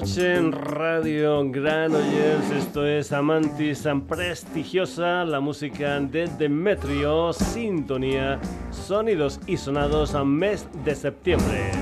[0.00, 2.52] noche en Radio Granollers.
[2.56, 8.38] Esto es Amantis tan prestigiosa, la música de Demetrio, sintonía,
[8.70, 11.72] sonidos y sonados a mes de septiembre.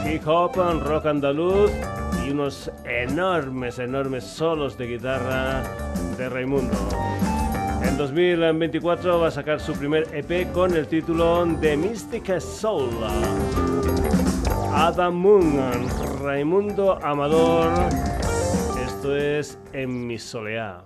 [0.06, 1.70] Hip hop, rock andaluz
[2.24, 5.62] y unos enormes, enormes solos de guitarra
[6.16, 6.76] de Raimundo.
[7.82, 12.90] En 2024 va a sacar su primer EP con el título The Mystic Soul.
[14.72, 15.58] Adam Moon,
[16.22, 17.72] Raimundo Amador.
[18.84, 20.84] Esto es En mi soleá.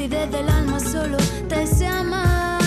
[0.00, 1.18] Y desde el alma solo
[1.48, 2.60] te sé amar.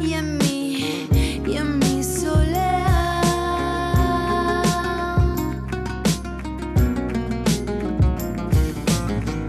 [0.00, 1.06] Y en mi
[1.46, 3.22] y en mi soledad.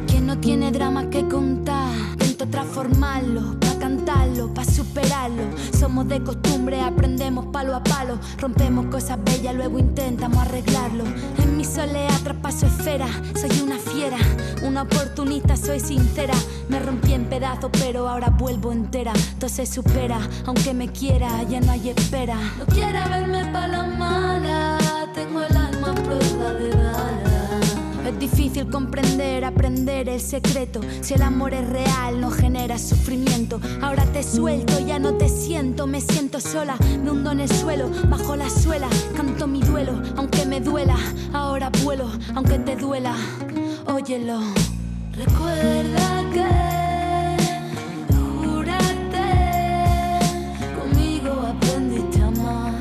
[0.07, 2.08] Quien no tiene drama que contar
[2.39, 5.43] intento transformarlo para cantarlo para superarlo
[5.77, 11.03] somos de costumbre aprendemos palo a palo rompemos cosas bellas luego intentamos arreglarlo
[11.59, 13.05] mi soledad traspaso esfera.
[13.35, 14.17] Soy una fiera,
[14.63, 16.33] una oportunista, soy sincera.
[16.69, 19.11] Me rompí en pedazos, pero ahora vuelvo entera.
[19.39, 22.37] Todo se supera, aunque me quiera, ya no hay espera.
[22.57, 24.77] No quiere verme para la mala,
[25.13, 27.28] tengo el alma prueba de
[28.09, 30.81] es difícil comprender, aprender el secreto.
[31.01, 33.61] Si el amor es real, no genera sufrimiento.
[33.81, 36.75] Ahora te suelto, ya no te siento, me siento sola.
[37.03, 38.89] Me hundo en el suelo, bajo la suela.
[39.15, 40.97] Canto mi duelo, aunque me duela.
[41.33, 43.15] Ahora vuelo, aunque te duela.
[43.85, 44.39] Óyelo.
[45.13, 46.47] Recuerda que
[48.41, 49.27] juraste
[50.79, 52.73] conmigo aprendiste a amar.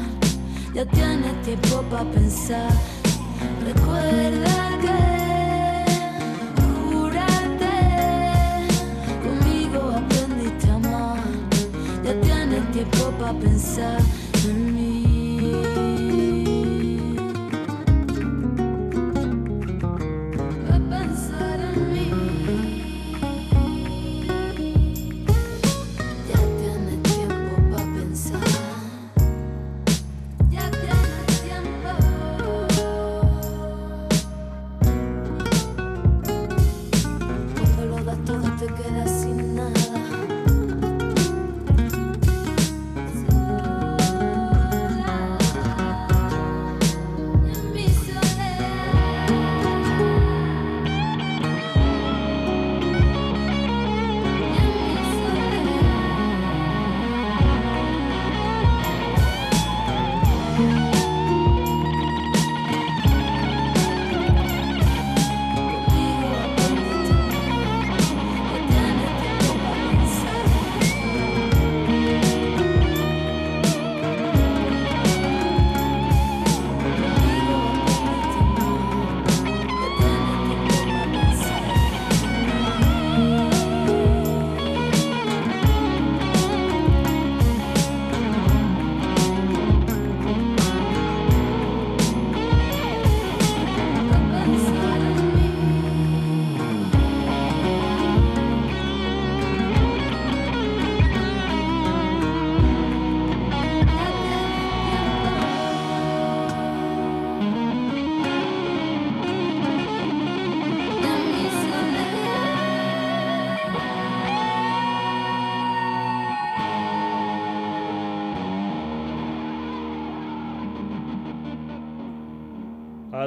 [0.75, 2.73] Ya tienes tiempo para pensar.
[3.65, 5.18] Recuerda que
[12.91, 14.01] tiempo para pensar
[14.45, 14.88] en mí.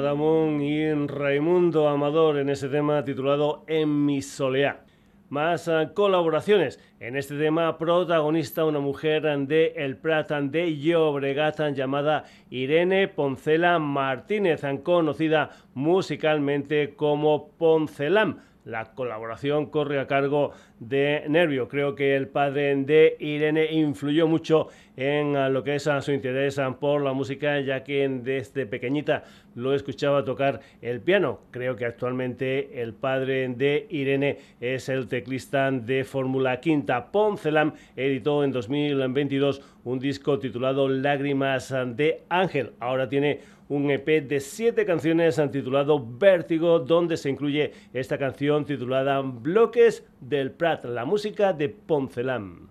[0.02, 4.80] Adamón y Raimundo Amador en ese tema titulado En mi soleá.
[5.28, 6.80] Más ah, colaboraciones.
[6.98, 14.62] En este tema protagonista una mujer de El Prat de Llobregat llamada Irene Poncela Martínez,
[14.82, 18.40] conocida musicalmente como Poncelam.
[18.64, 20.50] La colaboración corre a cargo
[20.88, 21.68] de Nervio.
[21.68, 26.58] Creo que el padre de Irene influyó mucho en ah, lo que es su interés
[26.58, 29.24] ah, por la música, ya que desde pequeñita
[29.54, 31.40] lo escuchaba tocar el piano.
[31.50, 37.10] Creo que actualmente el padre de Irene es el teclista de Fórmula Quinta.
[37.12, 42.72] Poncelam editó en 2022 un disco titulado Lágrimas de Ángel.
[42.80, 43.40] Ahora tiene
[43.72, 50.50] un EP de siete canciones titulado Vértigo, donde se incluye esta canción titulada Bloques del
[50.84, 52.70] La música de Poncelam.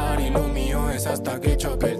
[1.07, 1.90] hasta que choque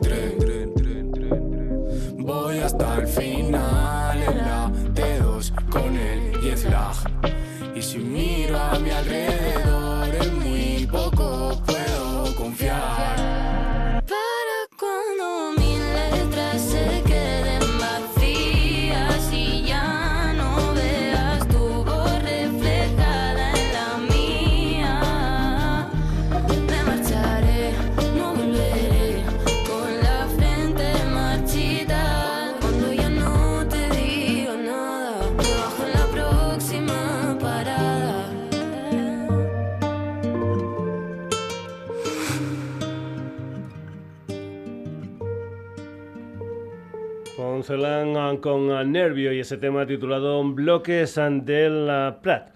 [48.41, 52.49] con Nervio y ese tema titulado Bloques del Prat.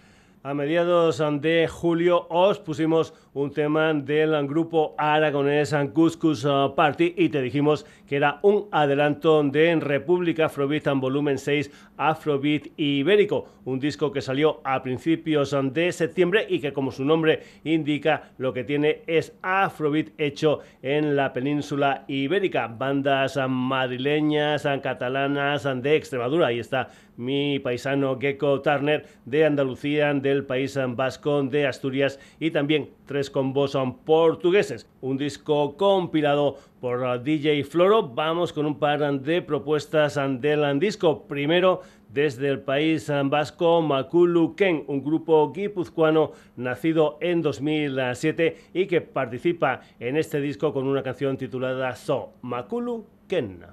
[0.43, 7.41] A mediados de julio os pusimos un tema del grupo aragonés Cuscus Party y te
[7.41, 14.13] dijimos que era un adelanto de República Afrobeat en volumen 6 Afrobeat Ibérico, un disco
[14.13, 19.01] que salió a principios de septiembre y que como su nombre indica lo que tiene
[19.05, 27.59] es Afrobeat hecho en la península ibérica, bandas madrileñas, catalanas de Extremadura, ahí está mi
[27.59, 33.73] paisano Gecko Turner de Andalucía, del país vasco, de Asturias y también tres con voz
[34.05, 34.87] portugueses.
[35.01, 38.09] Un disco compilado por DJ Floro.
[38.09, 41.27] Vamos con un par de propuestas del disco.
[41.27, 49.01] Primero, desde el país vasco Makulu Ken, un grupo guipuzcoano nacido en 2007 y que
[49.01, 53.65] participa en este disco con una canción titulada So Makulu Ken.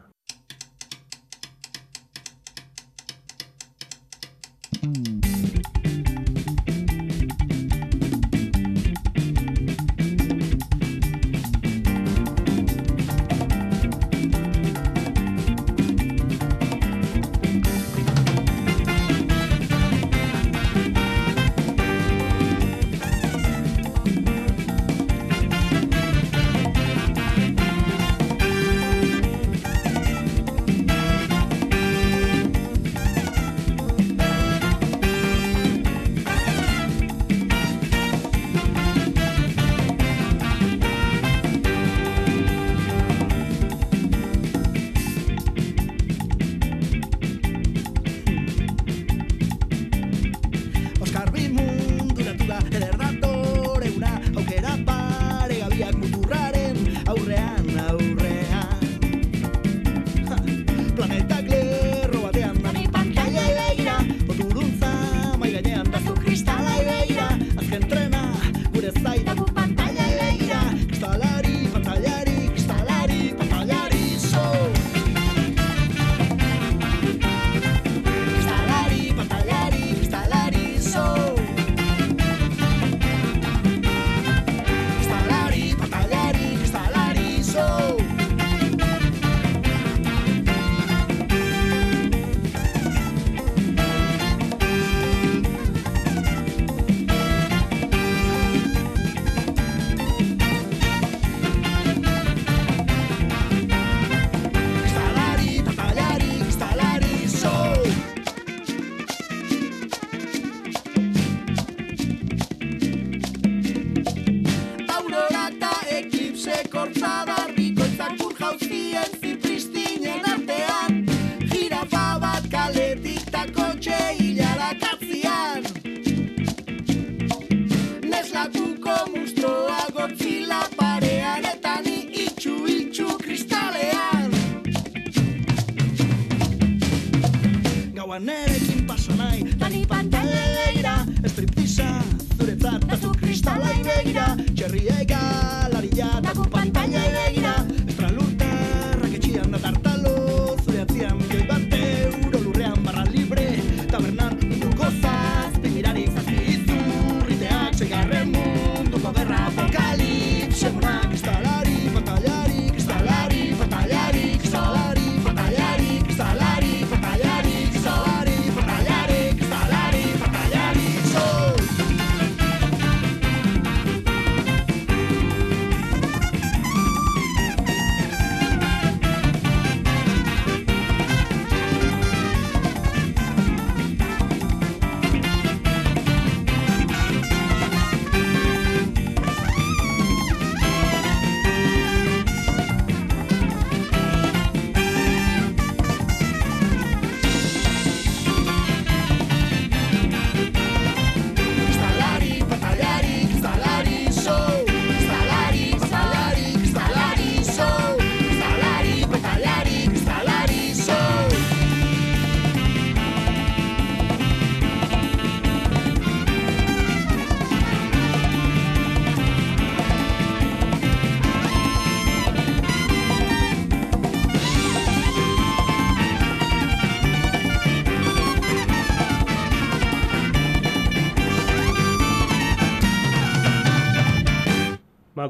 [4.83, 5.22] Mm.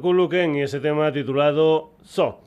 [0.02, 2.41] Makuluken y ese tema titulado So.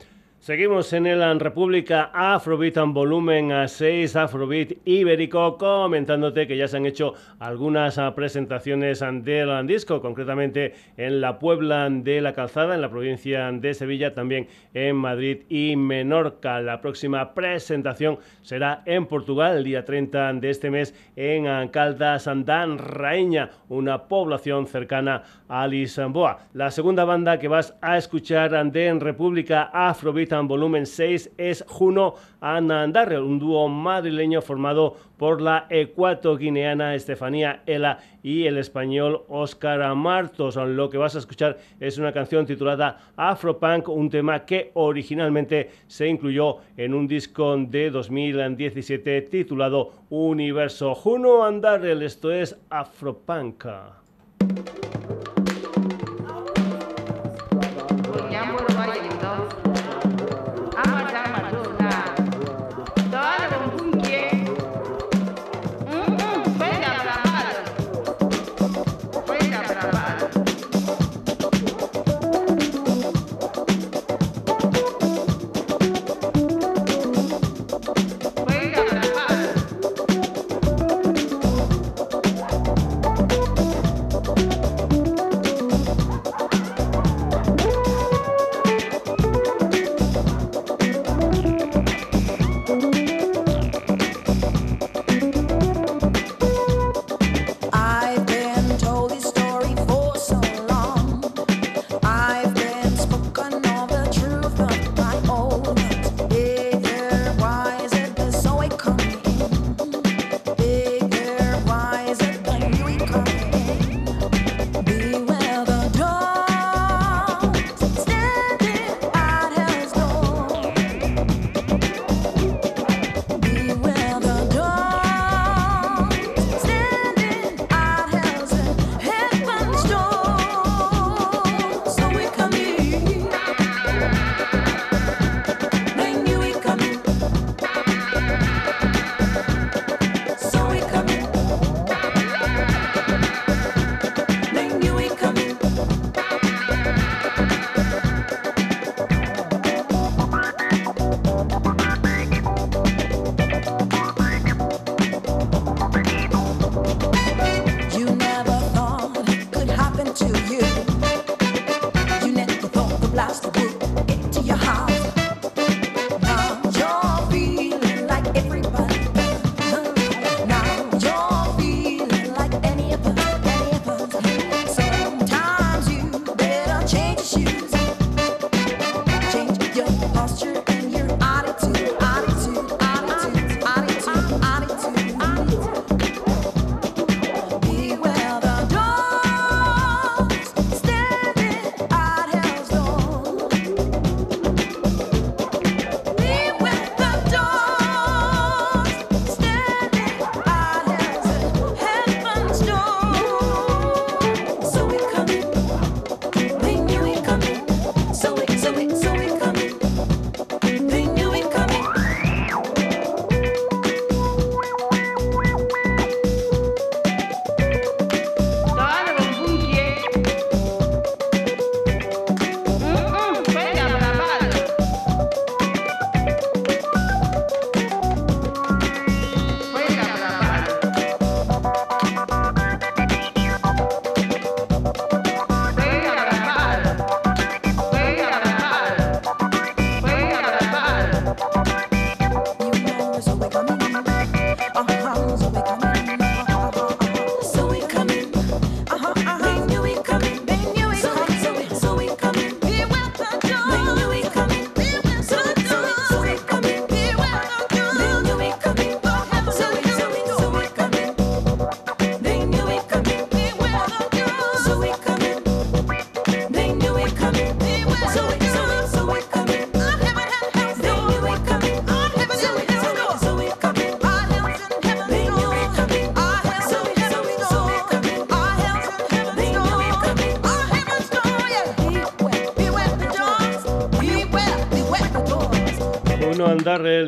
[0.46, 6.76] Seguimos en el República Afrobeat en volumen a 6 Afrobeat ibérico comentándote que ya se
[6.76, 12.80] han hecho algunas ah, presentaciones del disco, concretamente en la Puebla de la Calzada, en
[12.80, 16.60] la provincia de Sevilla, también en Madrid y Menorca.
[16.60, 22.78] La próxima presentación será en Portugal el día 30 de este mes en Caldas Santán
[22.78, 26.38] Raeña, una población cercana a Lisboa.
[26.52, 32.14] La segunda banda que vas a escuchar de República Afrobeat en volumen 6 es Juno
[32.40, 40.56] Anandarre, un dúo madrileño formado por la ecuatoguineana Estefanía Ela y el español Óscar Martos.
[40.56, 46.08] Lo que vas a escuchar es una canción titulada Afropunk, un tema que originalmente se
[46.08, 50.94] incluyó en un disco de 2017 titulado Universo.
[50.94, 53.64] Juno Andarre, esto es Afropunk.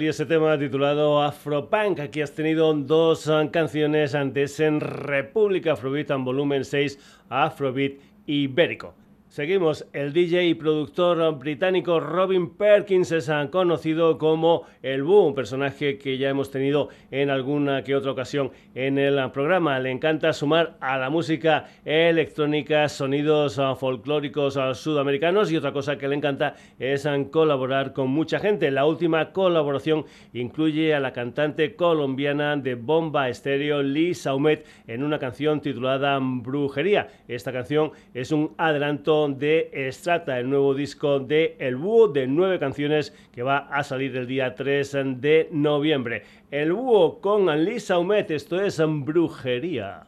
[0.08, 2.00] Y ese tema titulado Afropunk.
[2.00, 8.94] Aquí has tenido dos ah, canciones antes en República Afrobeat en volumen 6, Afrobeat Ibérico.
[9.38, 15.96] Seguimos, el DJ y productor británico Robin Perkins es conocido como el Boo, un personaje
[15.96, 19.78] que ya hemos tenido en alguna que otra ocasión en el programa.
[19.78, 26.16] Le encanta sumar a la música electrónica sonidos folclóricos sudamericanos y otra cosa que le
[26.16, 28.72] encanta es colaborar con mucha gente.
[28.72, 35.20] La última colaboración incluye a la cantante colombiana de Bomba Estéreo, Lee Saumet, en una
[35.20, 37.06] canción titulada Brujería.
[37.28, 42.58] Esta canción es un adelanto de Extracta, el nuevo disco de El Búho de nueve
[42.58, 46.22] canciones que va a salir el día 3 de noviembre.
[46.50, 50.07] El Búho con Lisa Humet, esto es Brujería.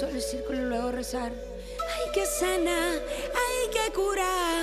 [0.00, 1.30] solo el círculo y luego rezar.
[1.30, 4.59] Hay que sana, hay que curar.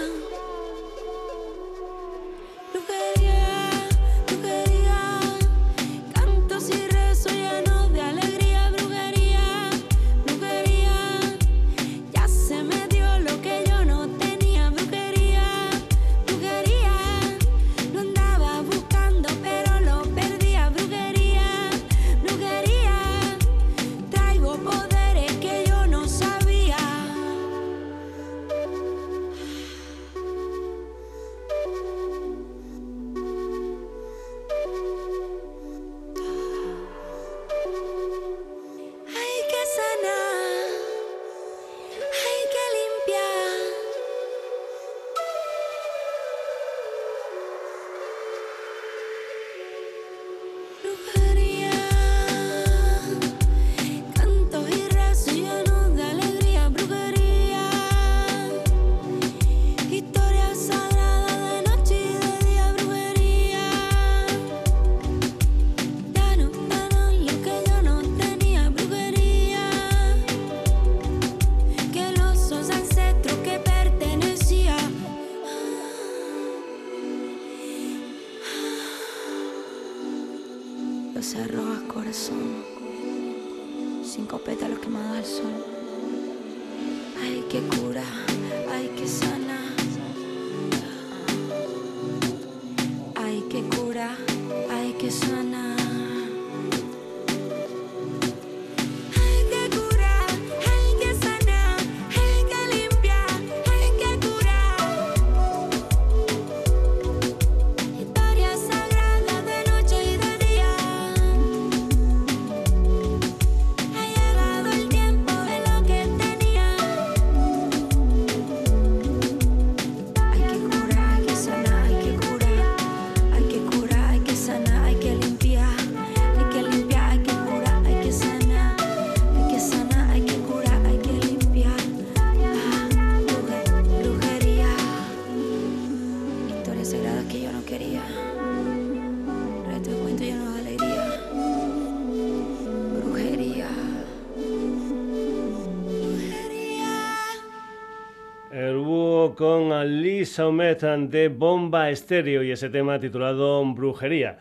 [150.27, 154.37] Saumetan de Bomba Estéreo y ese tema titulado Brujería.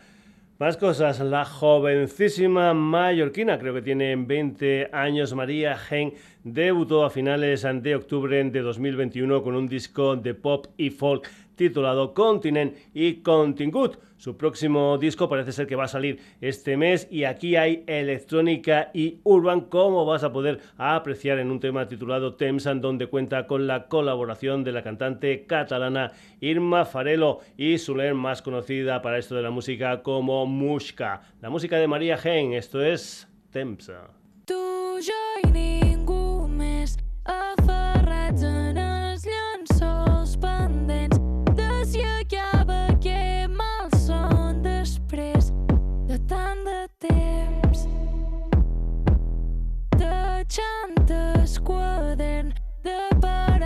[0.59, 7.65] Más cosas, la jovencísima mallorquina, creo que tiene 20 años, María Gen, debutó a finales
[7.81, 13.97] de octubre de 2021 con un disco de pop y folk titulado Continent y Contingut.
[14.15, 18.89] Su próximo disco parece ser que va a salir este mes y aquí hay electrónica
[18.93, 23.67] y urban como vas a poder apreciar en un tema titulado Temsan donde cuenta con
[23.67, 29.35] la colaboración de la cantante catalana Irma Farelo y su leer más conocida para esto
[29.35, 31.21] de la música como Mushka.
[31.41, 34.09] La música de María Gen, esto es Temsa.
[51.67, 52.51] quá đen
[52.83, 53.57] đã bắt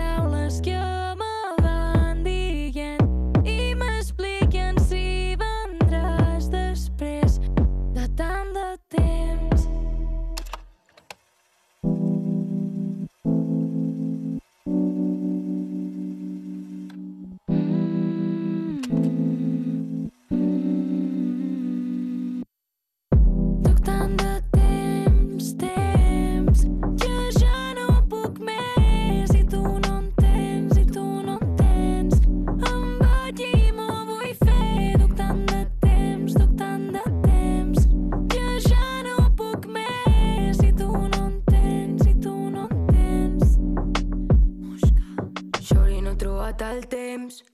[46.62, 47.44] esgotat el temps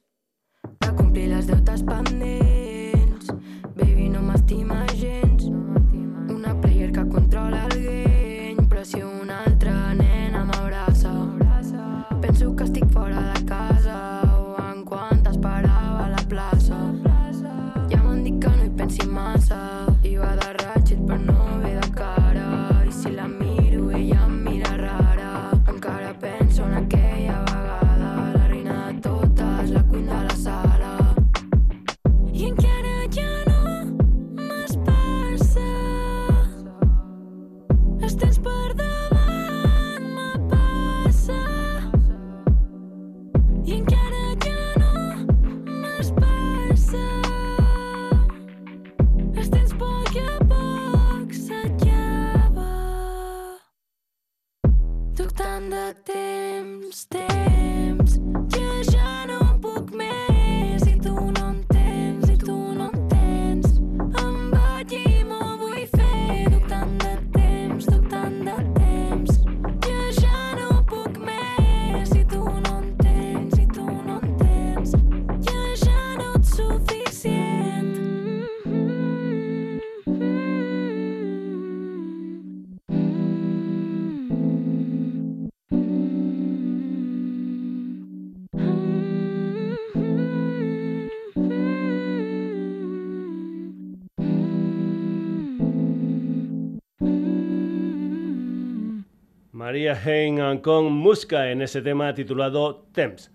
[0.80, 3.32] de complir les deutes pendents.
[3.76, 4.87] Baby, no m'estimes
[99.68, 103.30] María Hein con Musca en ese tema titulado Temps.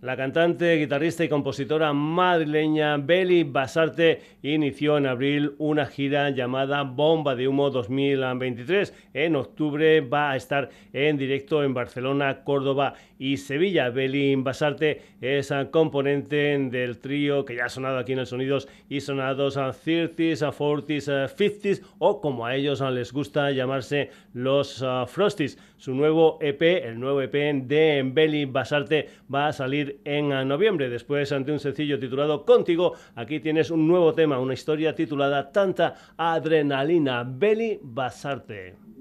[0.00, 7.34] La cantante, guitarrista y compositora madrileña Beli Basarte inició en abril una gira llamada Bomba
[7.34, 8.94] de Humo 2023.
[9.12, 13.90] En octubre va a estar en directo en Barcelona, Córdoba y Sevilla.
[13.90, 19.00] Beli Basarte es componente del trío que ya ha sonado aquí en el Sonidos y
[19.00, 25.58] Sonados a 30s, 40s, 50s o como a ellos les gusta llamarse los uh, Frosties.
[25.76, 30.88] Su nuevo EP, el nuevo EP de Beli Basarte va a salir en noviembre.
[30.88, 35.94] Después, ante un sencillo titulado Contigo, aquí tienes un nuevo tema, una historia titulada Tanta
[36.16, 37.24] Adrenalina.
[37.24, 38.97] Beli Basarte.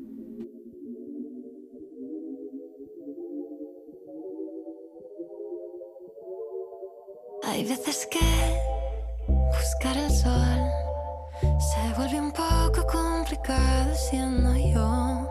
[7.57, 8.19] Hay veces que
[9.51, 10.59] buscar el sol
[11.59, 15.27] se vuelve un poco complicado siendo yo,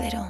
[0.00, 0.26] pero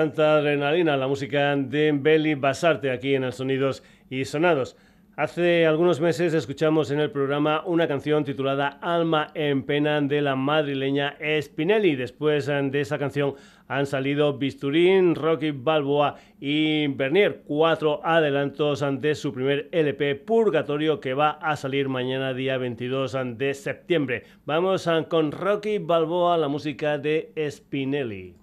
[0.00, 4.74] Tanta adrenalina, la música de Belly Basarte aquí en el Sonidos y Sonados.
[5.14, 10.36] Hace algunos meses escuchamos en el programa una canción titulada Alma en Pena de la
[10.36, 11.96] madrileña Spinelli.
[11.96, 13.34] Después de esa canción
[13.68, 21.12] han salido Bisturín, Rocky Balboa y Bernier, cuatro adelantos de su primer LP Purgatorio que
[21.12, 24.22] va a salir mañana día 22 de septiembre.
[24.46, 28.39] Vamos con Rocky Balboa, la música de Spinelli.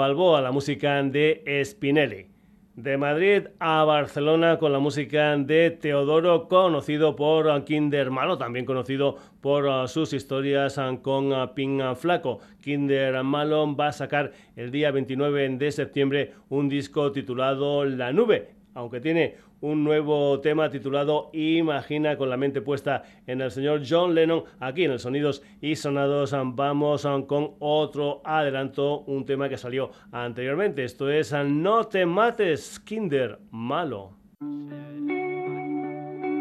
[0.00, 2.26] Balboa, la música de Spinelli.
[2.74, 9.18] De Madrid a Barcelona con la música de Teodoro, conocido por Kinder Malo, también conocido
[9.42, 12.40] por uh, sus historias uh, con Pin Flaco.
[12.62, 18.54] Kinder Malo va a sacar el día 29 de septiembre un disco titulado La Nube,
[18.72, 24.14] aunque tiene un nuevo tema titulado Imagina con la mente puesta en el señor John
[24.14, 24.44] Lennon.
[24.58, 30.84] Aquí en el Sonidos y Sonados vamos con otro adelanto, un tema que salió anteriormente.
[30.84, 34.16] Esto es No te mates, Kinder Malo.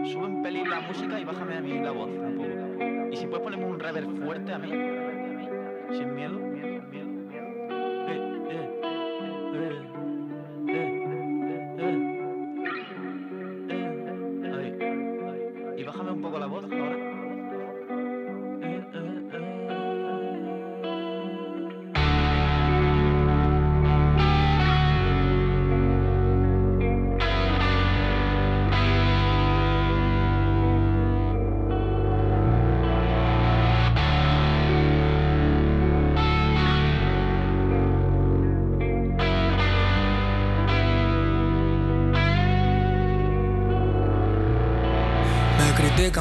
[0.06, 2.10] Sube un pelín la música y bájame a mí la voz
[3.12, 4.70] Y si puedes ponerme un reverb fuerte a mí,
[5.96, 6.40] sin miedo.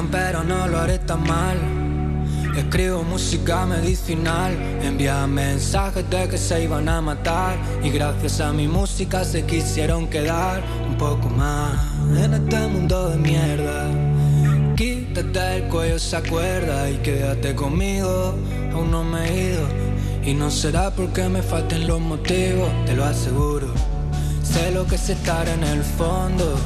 [0.07, 1.59] Pero no lo haré tan mal.
[2.57, 8.69] Escribo música medicinal, envía mensajes de que se iban a matar y gracias a mi
[8.69, 11.73] música se quisieron quedar un poco más
[12.17, 13.91] en este mundo de mierda.
[14.77, 18.35] Quítate el cuello esa cuerda y quédate conmigo,
[18.73, 19.67] aún no me he ido
[20.25, 23.73] y no será porque me falten los motivos, te lo aseguro.
[24.43, 26.57] Sé lo que es estar en el fondo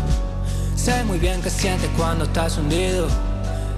[0.84, 3.06] Sé muy bien que sientes cuando estás hundido.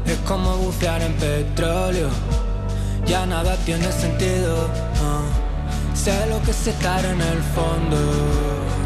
[0.06, 2.08] Es como bucear en petróleo.
[3.04, 4.70] Ya nada tiene sentido.
[5.94, 7.98] Sé lo que es estar en el fondo.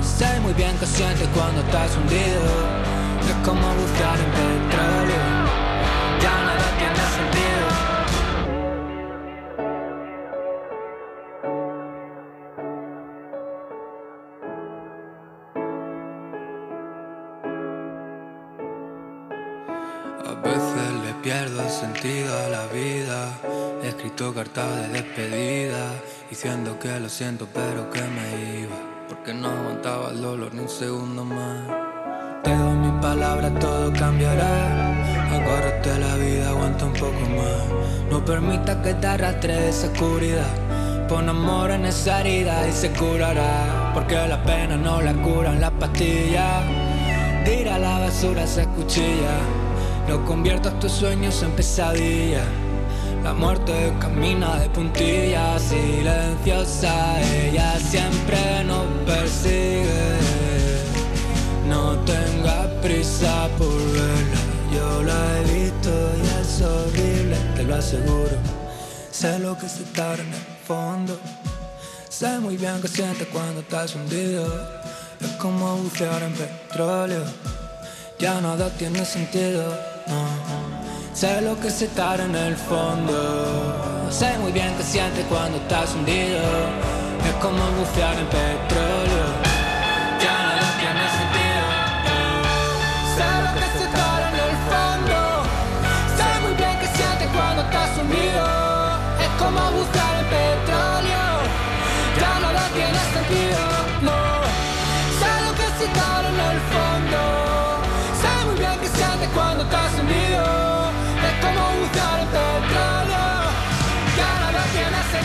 [0.02, 2.42] Sé muy bien que sientes cuando estás hundido.
[3.30, 5.17] Es como bucear en petróleo.
[24.38, 25.90] Cartas de despedida,
[26.30, 28.76] diciendo que lo siento, pero que me iba.
[29.08, 31.66] Porque no aguantaba el dolor ni un segundo más.
[32.44, 34.92] Te doy mi palabra, todo cambiará.
[35.34, 38.10] Agárrate la vida, aguanta un poco más.
[38.12, 41.08] No permita que te arrastre esa oscuridad.
[41.08, 43.90] Pon amor en esa herida y se curará.
[43.92, 46.62] Porque la pena no la curan las pastillas.
[47.44, 49.36] Tira la basura esa cuchilla.
[50.08, 52.67] No conviertas tus sueños en pesadillas.
[53.22, 57.20] La muerte camina de puntillas, silenciosa.
[57.20, 60.18] Ella siempre nos persigue.
[61.66, 64.40] No tengas prisa por verla.
[64.72, 68.36] Yo la he visto y es horrible, te lo aseguro.
[69.10, 71.18] Sé lo que es estar en el fondo.
[72.08, 74.46] Sé muy bien que sientes cuando estás hundido.
[75.20, 77.24] Es como bucear en petróleo.
[78.18, 79.68] Ya nada tiene sentido.
[80.06, 80.57] No.
[81.18, 84.08] Sé lo que es estar en el fondo.
[84.08, 86.38] Sé muy bien que sientes cuando estás hundido.
[87.28, 88.67] Es como bucear en petróleo.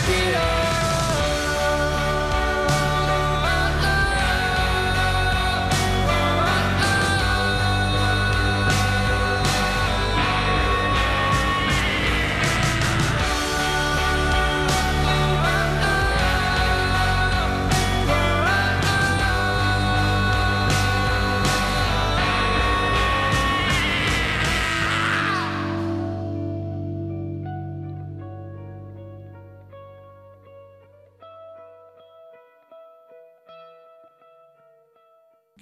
[0.06, 0.62] Tiene sentido.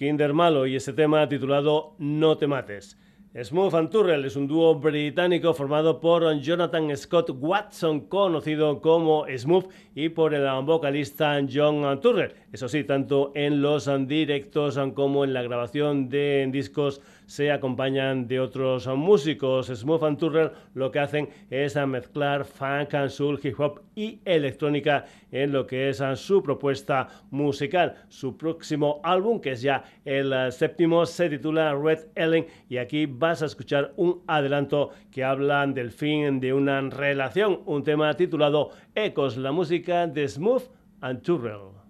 [0.01, 2.97] Kinder Malo y ese tema titulado No te mates.
[3.39, 9.67] Smooth and Turrell es un dúo británico formado por Jonathan Scott Watson, conocido como Smooth,
[9.93, 12.33] y por el vocalista John Turrell.
[12.51, 16.99] Eso sí, tanto en los directos como en la grabación de discos
[17.31, 19.67] se acompañan de otros músicos.
[19.67, 25.53] Smooth and Turrell lo que hacen es mezclar funk, soul, hip hop y electrónica en
[25.53, 27.95] lo que es su propuesta musical.
[28.09, 33.41] Su próximo álbum, que es ya el séptimo, se titula Red Ellen y aquí vas
[33.41, 39.37] a escuchar un adelanto que habla del fin de una relación, un tema titulado Ecos,
[39.37, 40.63] la música de Smooth
[40.99, 41.80] and Turrell.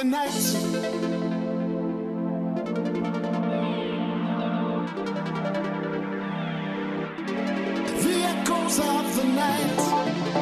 [0.00, 0.06] The
[8.24, 10.39] echoes of the night.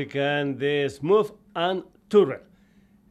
[0.00, 2.40] Música de Smooth and Turrell.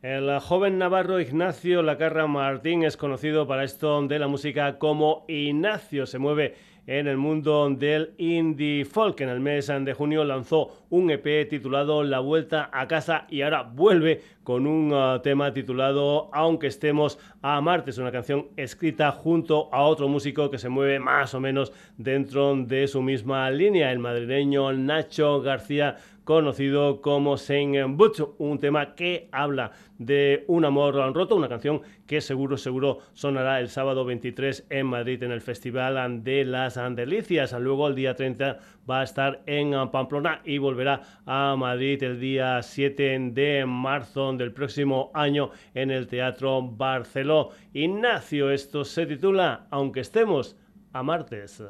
[0.02, 6.08] El joven navarro Ignacio Lacarra Martín es conocido para esto de la música como Ignacio.
[6.08, 6.56] Se mueve
[6.88, 9.22] en el mundo del indie folk.
[9.22, 13.62] En el mes de junio lanzó un EP titulado La Vuelta a Casa y ahora
[13.62, 17.92] vuelve con un uh, tema titulado Aunque estemos a Marte.
[17.92, 22.56] Es una canción escrita junto a otro músico que se mueve más o menos dentro
[22.56, 25.98] de su misma línea, el madrileño Nacho García
[26.30, 32.22] conocido como Saint Butch, un tema que habla de un amor roto, una canción que
[32.22, 37.54] seguro, seguro sonará el sábado 23 en Madrid en el Festival de las Delicias.
[37.54, 42.62] Luego el día 30 va a estar en Pamplona y volverá a Madrid el día
[42.62, 47.50] 7 de marzo del próximo año en el Teatro Barceló.
[47.74, 50.56] Ignacio, esto se titula Aunque estemos
[50.94, 51.64] a martes.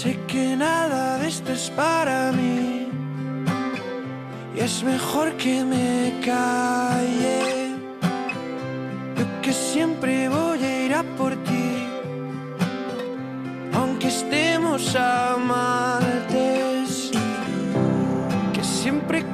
[0.00, 2.88] Sé que nada de esto es para mí
[4.56, 7.76] y es mejor que me calle.
[9.16, 11.86] Yo que siempre voy a ir a por ti,
[13.74, 17.12] aunque estemos a martes.
[18.54, 19.24] Que siempre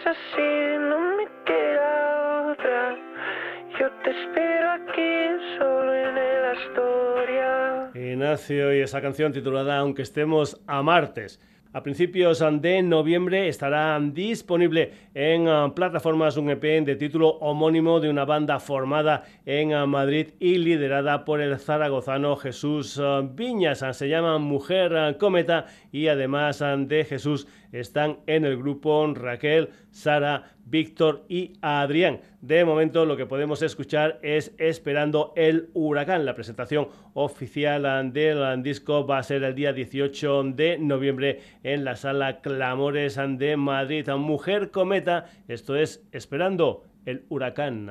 [0.00, 2.96] es así, no me queda otra.
[3.78, 7.90] Yo te espero aquí, solo en el Astoria.
[7.94, 11.40] Ignacio y esa canción titulada Aunque estemos a martes.
[11.72, 18.10] A principios de noviembre estará disponible en uh, plataformas un EP de título homónimo de
[18.10, 23.84] una banda formada en uh, Madrid y liderada por el zaragozano Jesús uh, Viñas.
[23.92, 31.24] Se llama Mujer Cometa y además de Jesús están en el grupo Raquel, Sara, Víctor
[31.28, 32.20] y Adrián.
[32.40, 36.24] De momento lo que podemos escuchar es Esperando el Huracán.
[36.24, 41.96] La presentación oficial del disco va a ser el día 18 de noviembre en la
[41.96, 44.08] sala Clamores de Madrid.
[44.10, 47.90] Mujer Cometa, esto es Esperando el Huracán.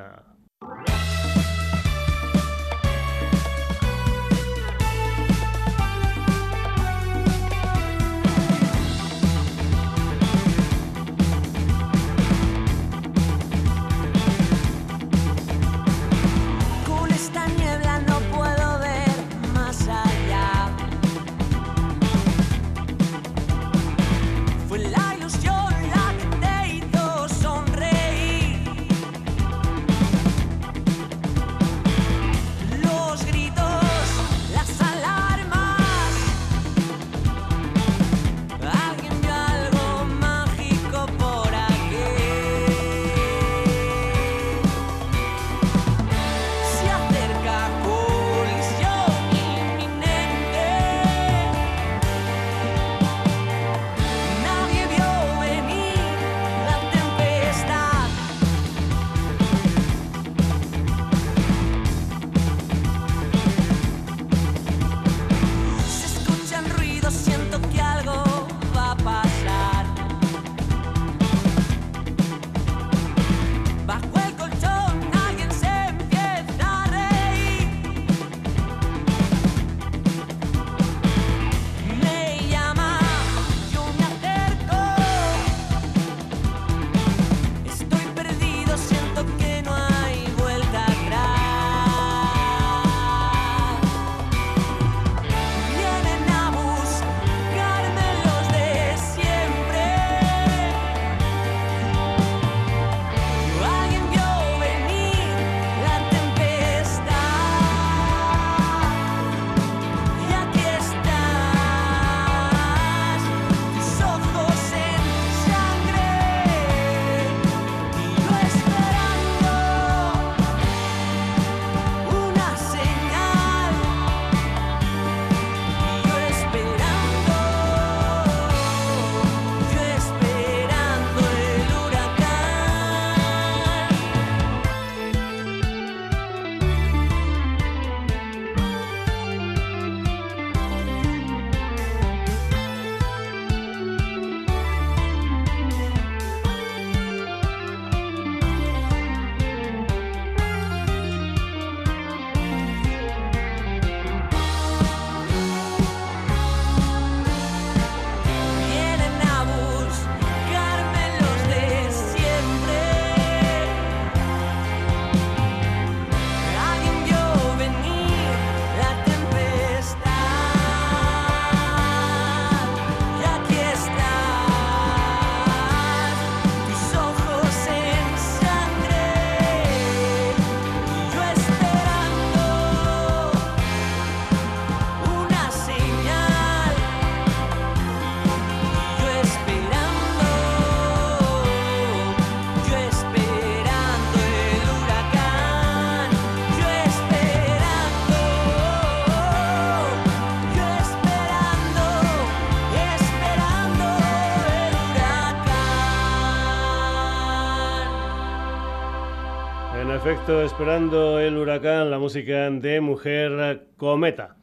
[210.29, 214.38] Esperando el huracán, la música de Mujer Cometa.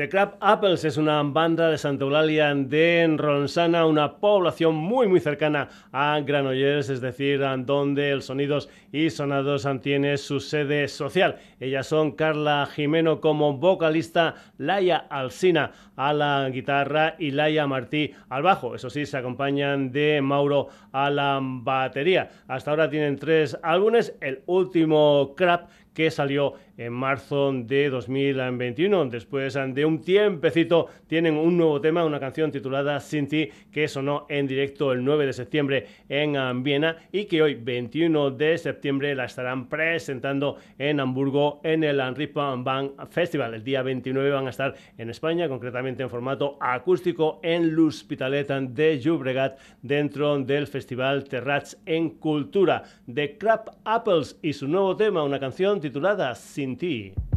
[0.00, 5.20] The Crab Apples es una banda de Santa Eulalia de Ronsana, una población muy muy
[5.20, 11.36] cercana a Granollers, es decir, donde el Sonidos y Sonados tiene su sede social.
[11.60, 18.42] Ellas son Carla Jimeno como vocalista, Laia Alsina a la guitarra y Laia Martí al
[18.42, 18.74] bajo.
[18.74, 22.30] Eso sí, se acompañan de Mauro a la batería.
[22.48, 29.04] Hasta ahora tienen tres álbumes, el último Crab que salió en marzo de 2021.
[29.06, 34.46] Después de un tiempecito tienen un nuevo tema, una canción titulada Sinti que sonó en
[34.46, 39.26] directo el 9 de septiembre en um, Viena y que hoy 21 de septiembre la
[39.26, 43.52] estarán presentando en Hamburgo en el Ripon Band Festival.
[43.52, 48.98] El día 29 van a estar en España, concretamente en formato acústico en l'Hospitalet de
[48.98, 55.38] Llobregat dentro del Festival Terrats en Cultura de Crab Apples y su nuevo tema, una
[55.38, 56.34] canción titulada
[56.76, 57.29] TNT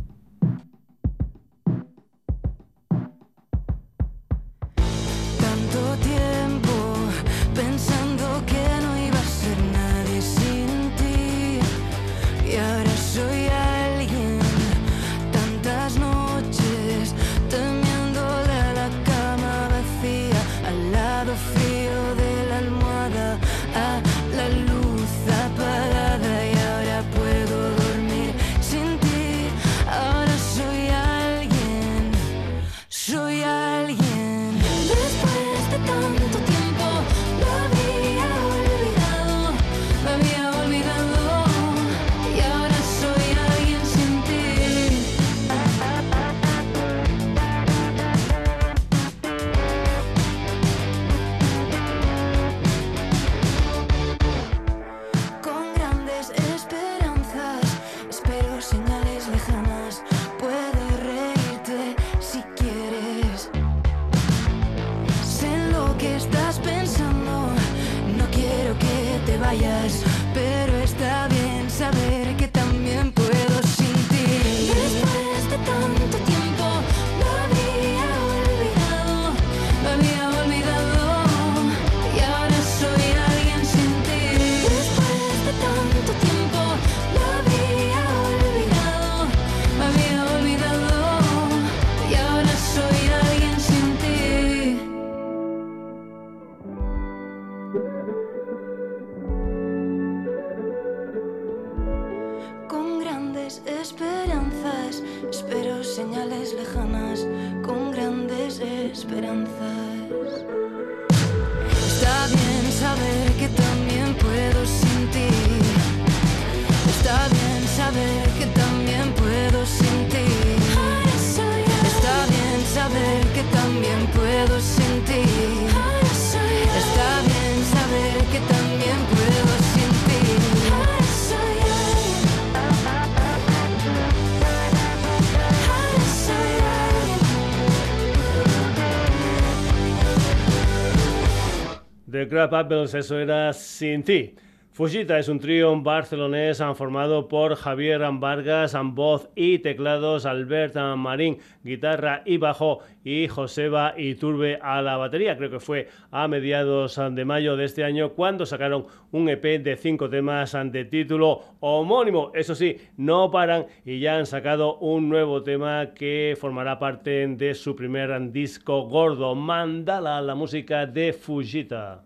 [142.30, 142.98] Sin ti.
[142.98, 144.36] eso era Sin Ti.
[144.76, 152.24] Fujita es un trío barcelonés formado por Javier Vargas, voz y teclados, Albert Marín, guitarra
[152.26, 155.38] y bajo, y Joseba Iturbe a la batería.
[155.38, 159.78] Creo que fue a mediados de mayo de este año cuando sacaron un EP de
[159.78, 162.32] cinco temas de título homónimo.
[162.34, 167.54] Eso sí, no paran y ya han sacado un nuevo tema que formará parte de
[167.54, 172.06] su primer disco gordo, Mandala, la música de Fujita.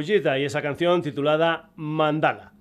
[0.00, 2.52] Y esa canción titulada Mandala.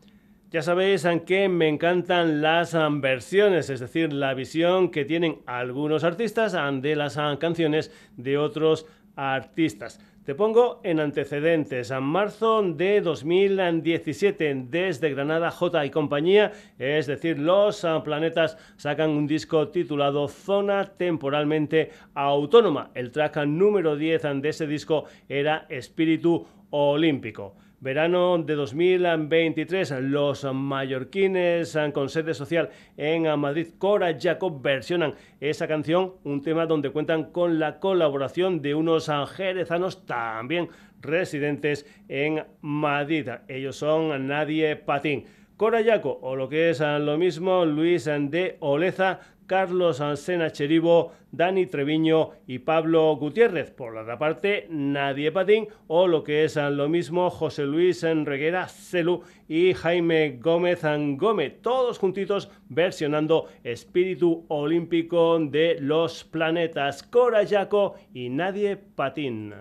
[0.50, 5.42] Ya sabéis en que me encantan las um, versiones, es decir, la visión que tienen
[5.46, 10.00] algunos artistas um, de las um, canciones de otros artistas.
[10.28, 11.90] Te pongo en antecedentes.
[11.90, 19.26] En marzo de 2017, desde Granada J y compañía, es decir, los planetas sacan un
[19.26, 22.92] disco titulado Zona Temporalmente Autónoma.
[22.94, 27.56] El track número 10 de ese disco era Espíritu Olímpico.
[27.80, 36.14] Verano de 2023, los mallorquines con sede social en Madrid, Cora Jacob, versionan esa canción,
[36.24, 40.70] un tema donde cuentan con la colaboración de unos jerezanos también
[41.02, 43.30] residentes en Madrid.
[43.48, 45.26] Ellos son Nadie Patín.
[45.56, 52.32] Cora o lo que es lo mismo, Luis de Oleza, Carlos Ansena Cheribo, Dani Treviño
[52.46, 53.72] y Pablo Gutiérrez.
[53.72, 58.68] Por la otra parte, Nadie Patín o lo que es lo mismo José Luis Reguera
[58.68, 60.82] Celu y Jaime Gómez
[61.18, 69.54] Gómez, todos juntitos versionando Espíritu Olímpico de los Planetas, Cora Yaco y Nadie Patín.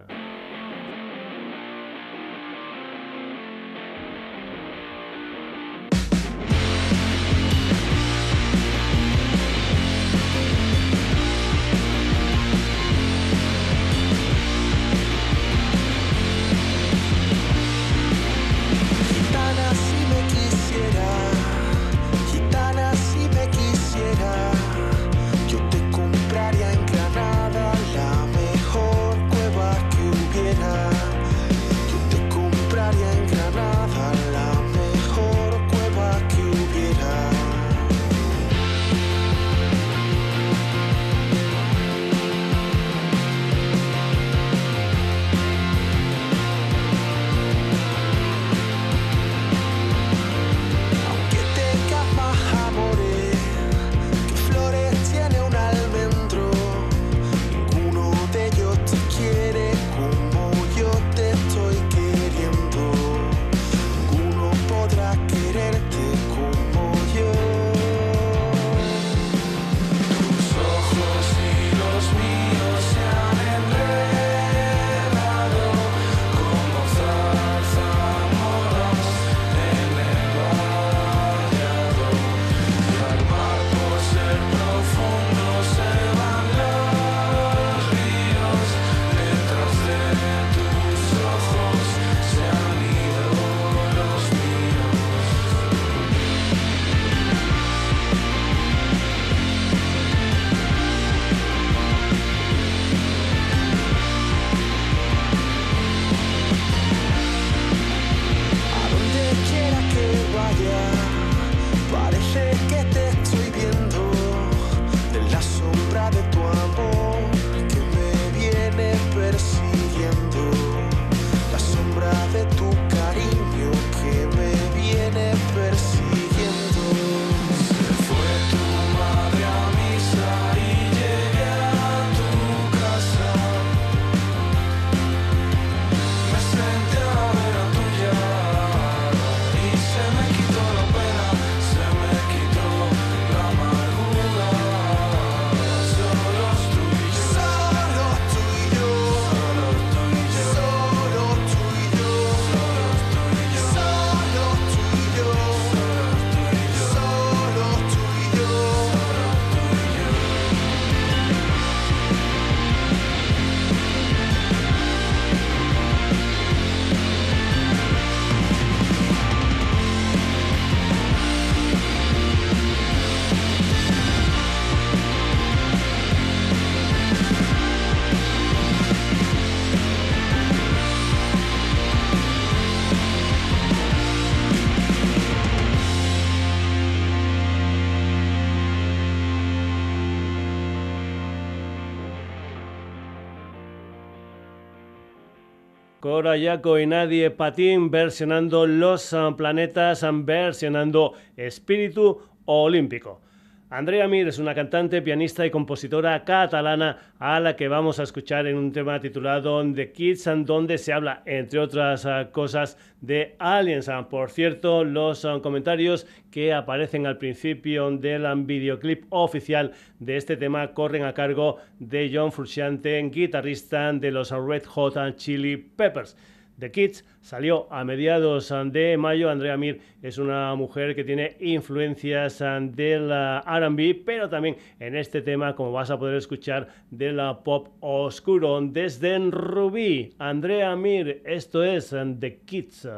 [196.01, 203.21] Cora Yaco y Nadie Patín versionando Los ah, Planetas, ah, versionando Espíritu Olímpico.
[203.69, 208.47] Andrea Mir es una cantante, pianista y compositora catalana a la que vamos a escuchar
[208.47, 213.89] en un tema titulado The Kids, donde se habla, entre otras ah, cosas, de aliens.
[213.89, 220.37] Ah, por cierto, los ah, comentarios que aparecen al principio del videoclip oficial de este
[220.37, 226.17] tema corren a cargo de John Frusciante, guitarrista de los Red Hot Chili Peppers.
[226.59, 229.31] The Kids salió a mediados de mayo.
[229.31, 235.55] Andrea Mir es una mujer que tiene influencias del RB, pero también en este tema,
[235.55, 240.15] como vas a poder escuchar, de la pop oscuro desde Rubí.
[240.19, 242.89] Andrea Mir, esto es The Kids.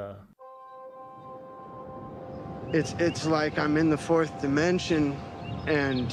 [2.72, 5.16] It's, it's like I'm in the fourth dimension
[5.66, 6.12] and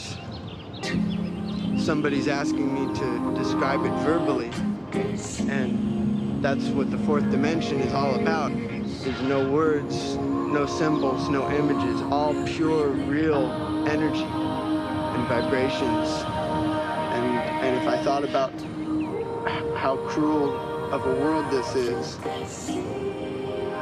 [1.78, 4.50] somebody's asking me to describe it verbally.
[5.50, 5.95] And
[6.46, 8.52] that's what the fourth dimension is all about.
[9.00, 13.48] There's no words, no symbols, no images, all pure, real
[13.88, 16.08] energy and vibrations.
[17.16, 17.26] And,
[17.66, 18.52] and if I thought about
[19.76, 20.56] how cruel
[20.93, 22.20] of a world this is,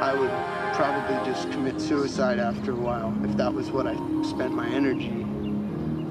[0.00, 0.30] I would
[0.74, 5.10] probably just commit suicide after a while if that was what I spent my energy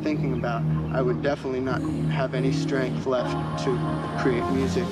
[0.04, 0.62] thinking about.
[0.94, 1.82] I would definitely not
[2.12, 4.86] have any strength left to create music.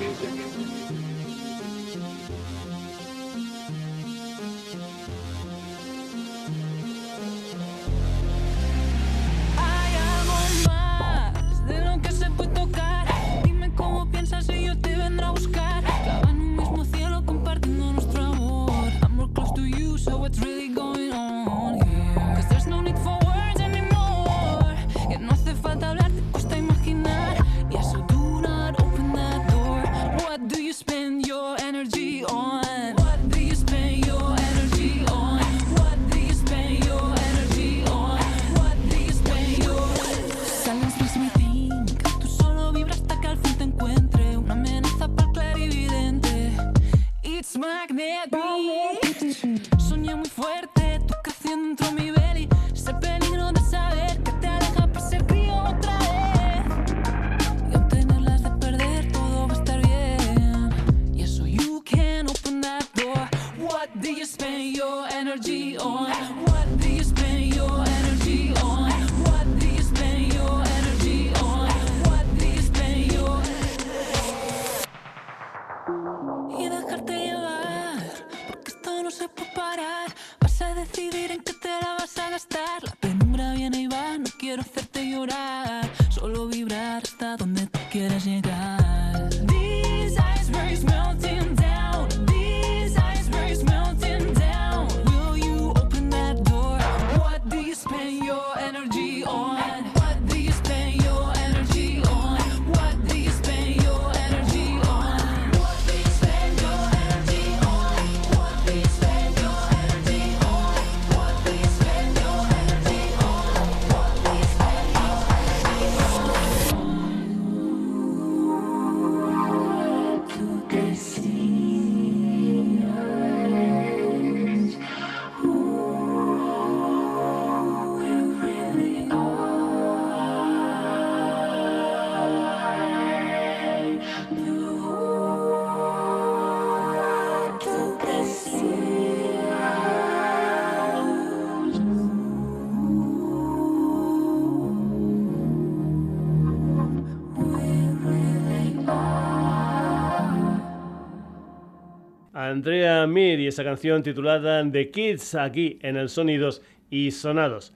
[153.14, 157.74] Y esa canción titulada The Kids aquí en el Sonidos y Sonados.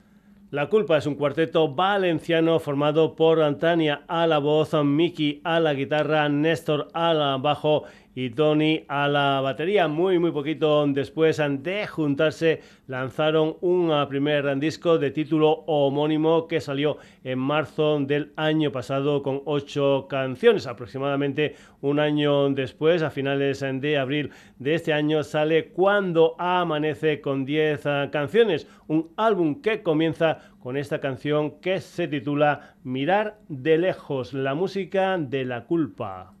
[0.49, 5.75] La culpa es un cuarteto valenciano formado por Antania a la voz, Miki a la
[5.75, 7.83] guitarra, Néstor al bajo
[8.17, 9.87] y Tony a la batería.
[9.87, 16.97] Muy, muy poquito después de juntarse, lanzaron un primer disco de título homónimo que salió
[17.23, 20.65] en marzo del año pasado con ocho canciones.
[20.65, 27.45] Aproximadamente un año después, a finales de abril de este año, sale Cuando Amanece con
[27.45, 28.65] diez ah, canciones.
[28.87, 35.19] Un álbum que comienza con esta canción que se titula Mirar de lejos, la música
[35.19, 36.36] de la culpa.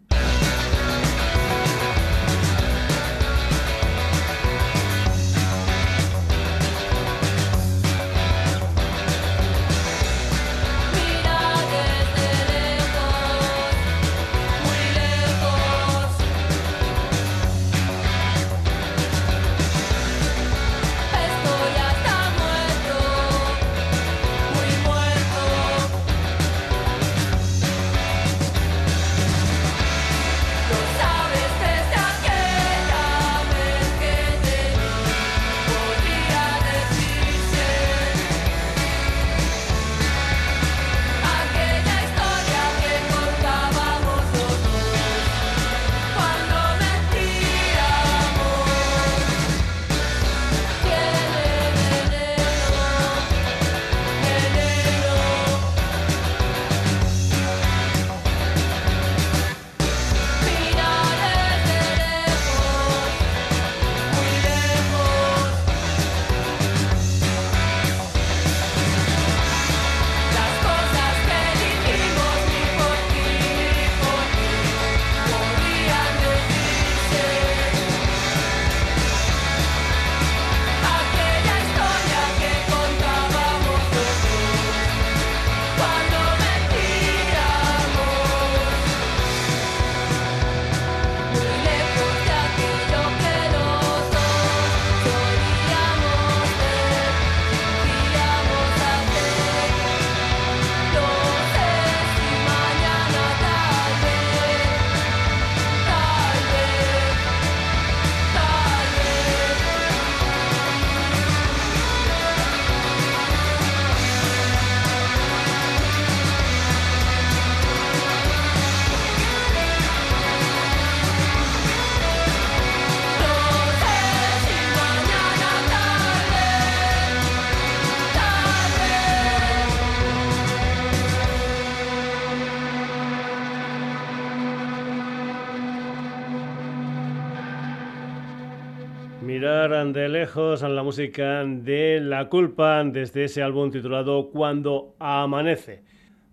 [140.37, 145.81] Lejos la música de La Culpa desde ese álbum titulado Cuando Amanece.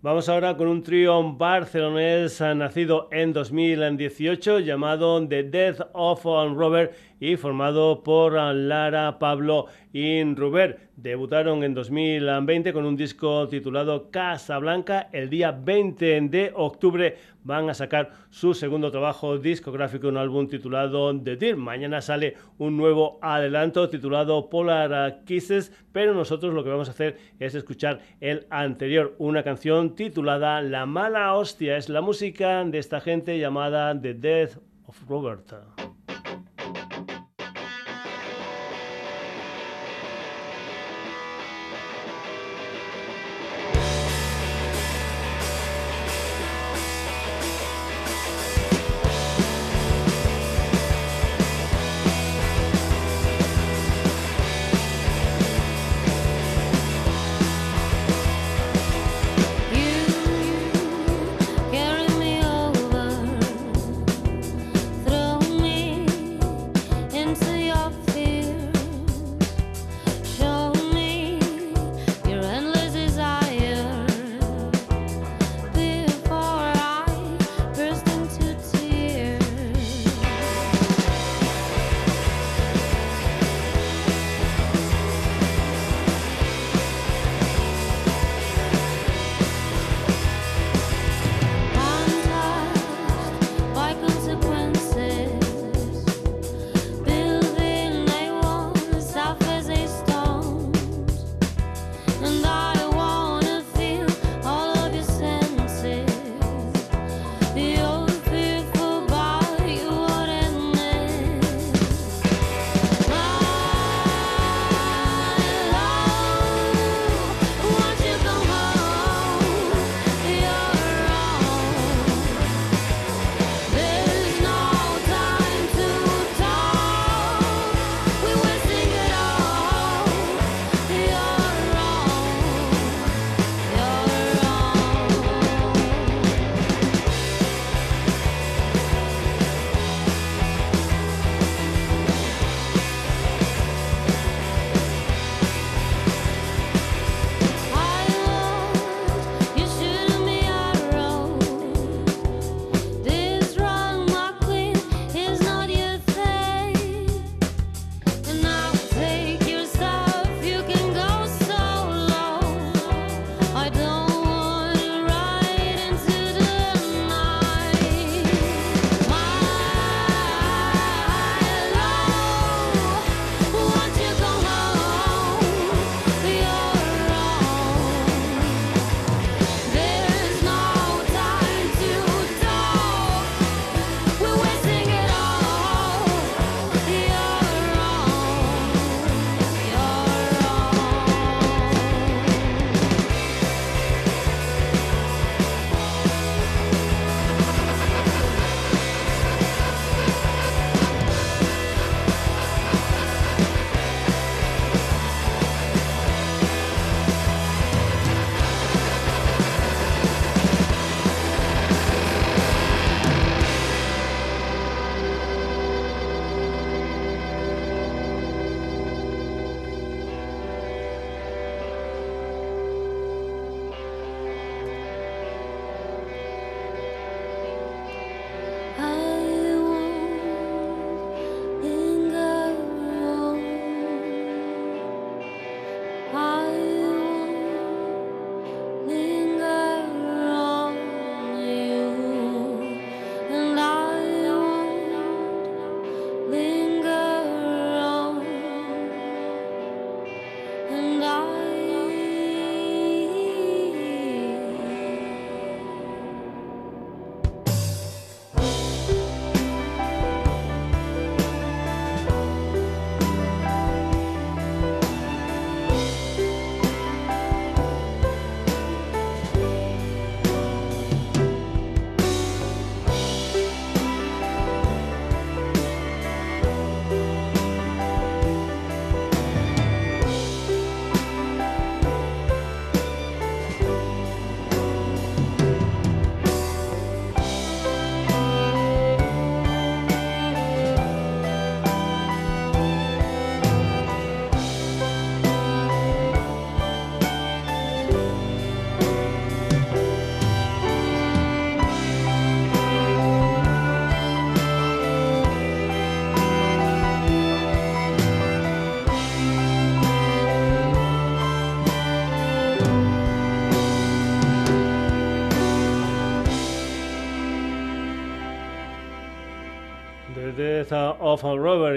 [0.03, 7.35] Vamos ahora con un trío barcelonés nacido en 2018 llamado The Death of Robert y
[7.35, 10.84] formado por Lara, Pablo y Ruber.
[10.97, 15.09] Debutaron en 2020 con un disco titulado Casa Blanca.
[15.11, 21.13] El día 20 de octubre van a sacar su segundo trabajo discográfico, un álbum titulado
[21.21, 21.57] The Deer.
[21.57, 27.17] Mañana sale un nuevo adelanto titulado Polar Kisses, pero nosotros lo que vamos a hacer
[27.41, 31.75] es escuchar el anterior, una canción titulada La mala hostia.
[31.75, 35.53] Es la música de esta gente llamada The Death of Robert.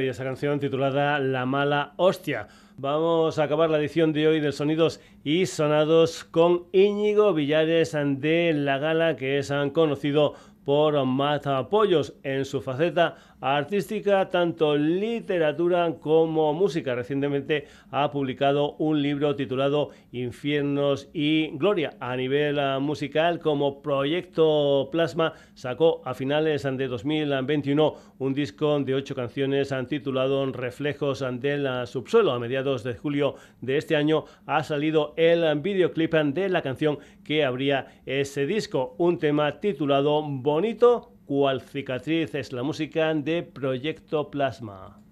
[0.01, 2.49] Y esa canción titulada La mala hostia.
[2.77, 8.53] Vamos a acabar la edición de hoy de Sonidos y Sonados con Íñigo Villares de
[8.53, 10.35] La Gala, que es conocido
[10.65, 16.95] por Mata Apoyos en su faceta artística, tanto literatura como música.
[16.95, 21.97] Recientemente ha publicado un libro titulado Infiernos y Gloria.
[22.01, 28.95] A nivel ah, musical, como proyecto Plasma, sacó a finales de 2021 un disco de
[28.95, 32.33] ocho canciones titulado Reflejos del subsuelo.
[32.33, 37.45] A mediados de julio de este año ha salido el videoclip de la canción que
[37.45, 45.08] abría ese disco, un tema titulado Bonito cual cicatriz es la música de Proyecto Plasma.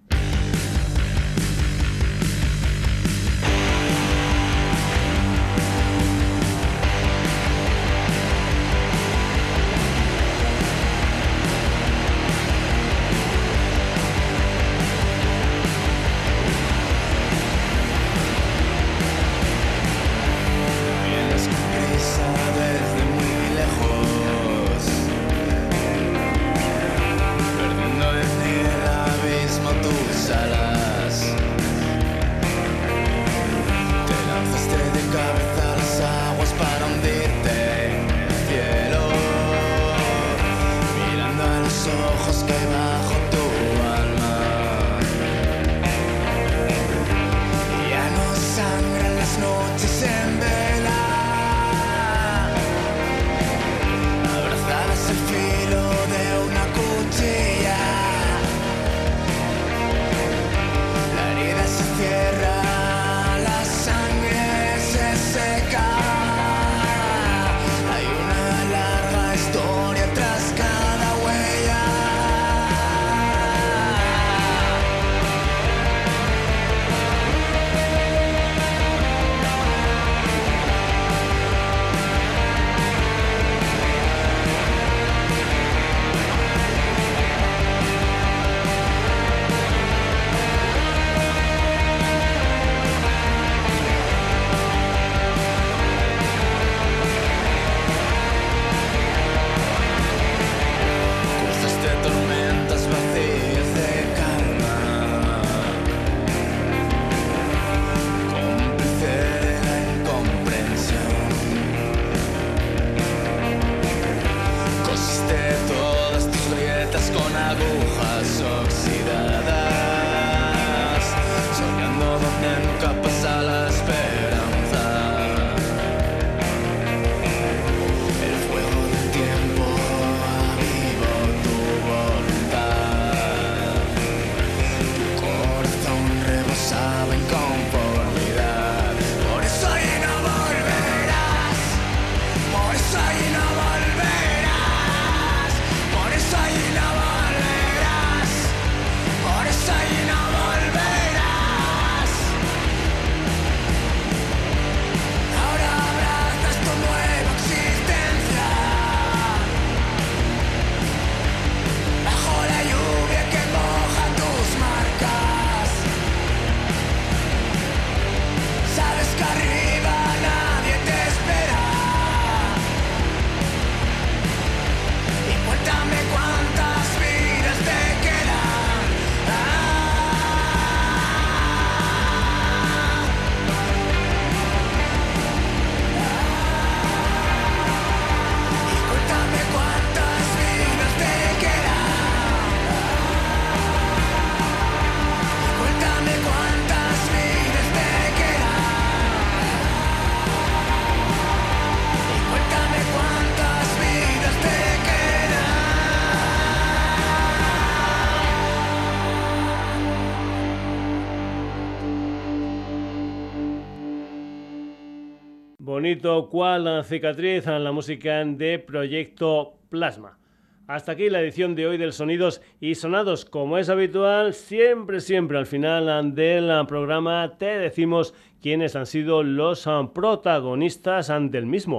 [215.87, 220.19] Bonito cual cicatriz a la música de Proyecto Plasma.
[220.67, 223.25] Hasta aquí la edición de hoy del Sonidos y Sonados.
[223.25, 229.69] Como es habitual, siempre, siempre al final del programa te decimos quiénes han sido los
[229.95, 231.79] protagonistas del mismo.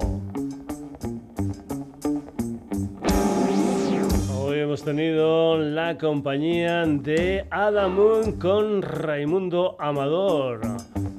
[4.40, 10.62] Hoy hemos tenido la compañía de Adam Moon con Raimundo Amador,